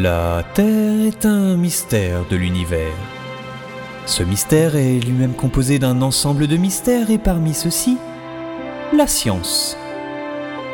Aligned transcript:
La 0.00 0.42
Terre 0.54 1.06
est 1.06 1.26
un 1.26 1.54
mystère 1.56 2.24
de 2.30 2.36
l'univers. 2.36 2.94
Ce 4.06 4.22
mystère 4.22 4.74
est 4.74 4.98
lui-même 5.00 5.34
composé 5.34 5.78
d'un 5.78 6.00
ensemble 6.00 6.46
de 6.46 6.56
mystères 6.56 7.10
et 7.10 7.18
parmi 7.18 7.52
ceux-ci, 7.52 7.98
la 8.94 9.06
science. 9.06 9.76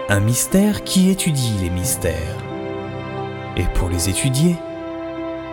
Un 0.09 0.21
mystère 0.21 0.85
qui 0.85 1.11
étudie 1.11 1.55
les 1.61 1.71
mystères. 1.71 2.37
Et 3.57 3.65
pour 3.75 3.89
les 3.89 4.09
étudier, 4.09 4.55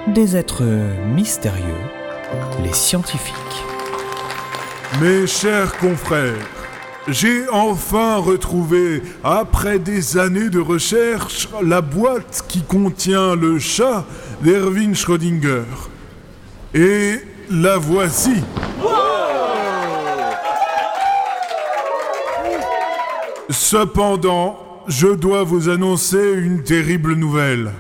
des 0.08 0.38
êtres 0.38 0.64
mystérieux, 1.16 1.84
les 2.64 2.74
scientifiques. 2.74 3.34
Mes 5.02 5.26
chers 5.26 5.76
confrères, 5.78 6.65
j'ai 7.08 7.48
enfin 7.50 8.18
retrouvé, 8.18 9.04
après 9.24 9.80
des 9.80 10.18
années 10.18 10.50
de 10.50 10.60
recherche, 10.60 11.48
la 11.64 11.82
boîte 11.82 12.44
qui 12.48 12.64
contient 12.64 13.36
le 13.36 13.60
chat 13.60 14.06
d'Erwin 14.42 14.96
Schrödinger. 14.96 15.66
Et 16.74 17.20
la 17.52 17.78
voici. 17.78 18.44
Cependant, 23.50 24.58
je 24.88 25.08
dois 25.08 25.44
vous 25.44 25.70
annoncer 25.70 26.34
une 26.34 26.64
terrible 26.64 27.14
nouvelle. 27.14 27.72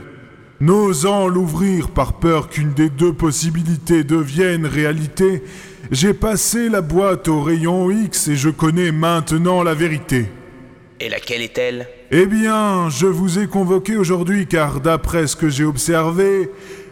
N'osant 0.62 1.27
l'ouvrir 1.27 1.90
par 1.90 2.14
peur 2.14 2.48
qu'une 2.48 2.73
des 2.73 2.90
deux 2.90 3.12
possibilités 3.12 4.05
devienne 4.05 4.66
réalité, 4.66 5.44
j'ai 5.91 6.13
passé 6.13 6.70
la 6.70 6.80
boîte 6.82 7.27
au 7.27 7.41
rayon 7.41 7.91
X 7.91 8.30
et 8.30 8.36
je 8.38 8.50
connais 8.50 8.94
maintenant 8.94 9.63
la 9.63 9.73
vérité. 9.73 10.27
Et 11.02 11.10
laquelle 11.10 11.41
est-elle? 11.41 11.88
Eh 12.10 12.26
bien, 12.26 12.90
je 12.90 13.05
vous 13.05 13.38
ai 13.38 13.48
convoqué 13.48 13.98
aujourd'hui 13.98 14.48
car 14.48 14.80
d'après 14.80 15.27
ce 15.27 15.35
que 15.35 15.49
j'ai 15.49 15.65
observé, 15.65 16.49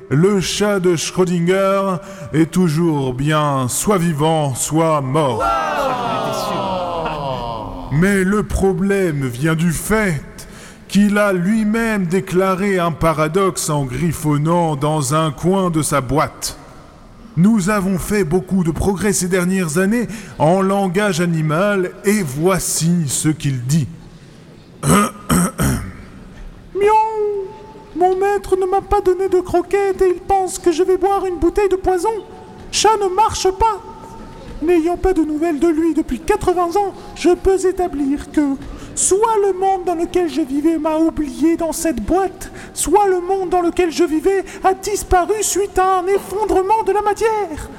le 0.09 0.41
chat 0.41 0.81
de 0.81 0.97
Schrödinger 0.97 1.95
est 2.33 2.51
toujours 2.51 3.13
bien 3.13 3.69
soit 3.69 3.97
vivant, 3.97 4.55
soit 4.55 4.99
mort. 4.99 5.41
Mais 7.93 8.25
le 8.25 8.43
problème 8.43 9.25
vient 9.25 9.55
du 9.55 9.71
fait 9.71 10.21
qu'il 10.93 11.17
a 11.17 11.33
lui-même 11.33 12.05
déclaré 12.05 12.77
un 12.77 12.91
paradoxe 12.91 13.71
en 13.71 13.83
griffonnant 13.83 14.75
dans 14.75 15.15
un 15.15 15.31
coin 15.31 15.71
de 15.71 15.81
sa 15.81 16.01
boîte. 16.01 16.55
Nous 17.35 17.71
avons 17.71 17.97
fait 17.97 18.23
beaucoup 18.23 18.63
de 18.63 18.69
progrès 18.69 19.11
ces 19.11 19.27
dernières 19.27 19.79
années 19.79 20.07
en 20.37 20.61
langage 20.61 21.19
animal 21.19 21.93
et 22.05 22.21
voici 22.21 23.07
ce 23.07 23.29
qu'il 23.29 23.63
dit. 23.63 23.87
Miaou 24.83 24.99
Mon 27.95 28.15
maître 28.15 28.55
ne 28.55 28.67
m'a 28.67 28.81
pas 28.81 29.01
donné 29.01 29.29
de 29.29 29.39
croquettes 29.39 29.99
et 29.99 30.09
il 30.13 30.21
pense 30.21 30.59
que 30.59 30.71
je 30.71 30.83
vais 30.83 30.97
boire 30.97 31.25
une 31.25 31.39
bouteille 31.39 31.69
de 31.69 31.75
poison. 31.75 32.13
Chat 32.71 32.97
ne 33.01 33.15
marche 33.15 33.47
pas. 33.49 33.81
N'ayant 34.61 34.97
pas 34.97 35.13
de 35.13 35.23
nouvelles 35.23 35.59
de 35.59 35.69
lui 35.69 35.95
depuis 35.95 36.19
80 36.19 36.79
ans, 36.79 36.93
je 37.15 37.31
peux 37.31 37.65
établir 37.67 38.31
que 38.31 38.41
soit 38.95 39.37
le 39.45 39.53
monde 39.53 39.85
dans 39.85 39.95
lequel 39.95 40.29
je 40.29 40.41
vivais 40.41 40.77
m'a 40.77 40.97
oublié 40.97 41.57
dans 41.57 41.71
cette 41.71 42.01
boîte, 42.01 42.51
soit 42.73 43.07
le 43.07 43.21
monde 43.21 43.49
dans 43.49 43.61
lequel 43.61 43.91
je 43.91 44.03
vivais 44.03 44.43
a 44.63 44.73
disparu 44.73 45.41
suite 45.41 45.77
à 45.77 45.99
un 45.99 46.07
effondrement 46.07 46.83
de 46.85 46.91
la 46.91 47.01
matière. 47.01 47.69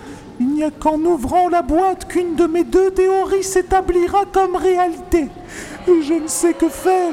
Il 0.40 0.48
n'y 0.48 0.64
a 0.64 0.70
qu'en 0.70 0.98
ouvrant 0.98 1.48
la 1.48 1.62
boîte 1.62 2.08
qu'une 2.08 2.34
de 2.34 2.46
mes 2.46 2.64
deux 2.64 2.90
théories 2.90 3.44
s'établira 3.44 4.24
comme 4.32 4.56
réalité. 4.56 5.28
Je 5.86 6.14
ne 6.14 6.26
sais 6.26 6.54
que 6.54 6.68
faire. 6.68 7.12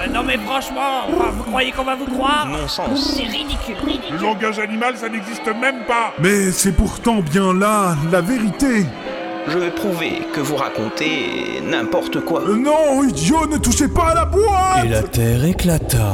Euh, 0.00 0.06
non 0.08 0.22
mais 0.22 0.36
franchement, 0.38 1.06
vous 1.08 1.44
croyez 1.44 1.72
qu'on 1.72 1.84
va 1.84 1.94
vous 1.94 2.06
croire 2.06 2.46
Non 2.46 2.68
sens. 2.68 3.14
C'est 3.16 3.22
ridicule, 3.22 3.76
ridicule. 3.84 4.16
Le 4.16 4.22
langage 4.22 4.58
animal, 4.58 4.96
ça 4.96 5.08
n'existe 5.08 5.46
même 5.46 5.84
pas 5.86 6.12
Mais 6.18 6.50
c'est 6.50 6.72
pourtant 6.72 7.20
bien 7.20 7.54
là 7.54 7.94
la 8.10 8.20
vérité. 8.20 8.84
Je 9.48 9.58
vais 9.58 9.70
prouver 9.70 10.22
que 10.32 10.40
vous 10.40 10.56
racontez 10.56 11.60
n'importe 11.68 12.20
quoi. 12.24 12.42
Euh, 12.42 12.56
Non, 12.56 13.02
idiot, 13.02 13.46
ne 13.46 13.56
touchez 13.58 13.88
pas 13.88 14.10
à 14.10 14.14
la 14.14 14.24
boîte 14.24 14.84
Et 14.84 14.88
la 14.88 15.02
Terre 15.02 15.44
éclata. 15.44 16.12